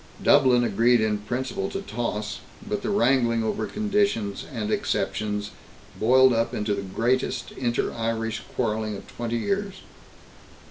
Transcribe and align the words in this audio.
Dublin 0.23 0.63
agreed 0.63 0.99
in 0.99 1.19
principle 1.19 1.69
to 1.69 1.79
toss, 1.79 2.39
but 2.67 2.81
the 2.81 2.89
wrangling 2.89 3.43
over 3.43 3.67
conditions 3.67 4.43
and 4.51 4.71
exceptions 4.71 5.51
boiled 5.99 6.33
up 6.33 6.55
into 6.55 6.73
the 6.73 6.81
greatest 6.81 7.51
inter 7.51 7.93
Irish 7.93 8.41
quarreling 8.55 8.97
of 8.97 9.07
twenty 9.07 9.37
years. 9.37 9.81